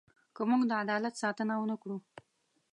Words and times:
که 0.35 0.41
موږ 0.49 0.61
د 0.67 0.71
عدالت 0.83 1.13
ساتنه 1.23 1.53
ونه 1.57 1.75
کړو. 1.81 1.97